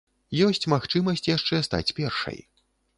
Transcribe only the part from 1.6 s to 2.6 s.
стаць першай.